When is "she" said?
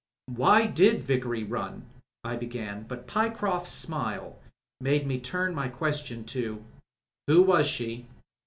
7.67-8.07